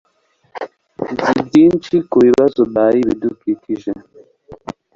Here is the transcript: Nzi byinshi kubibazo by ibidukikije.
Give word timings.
Nzi 1.11 1.37
byinshi 1.47 1.93
kubibazo 2.09 2.61
by 2.71 2.77
ibidukikije. 3.03 3.91